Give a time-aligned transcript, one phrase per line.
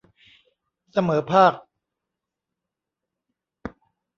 [0.93, 1.53] เสมอภาค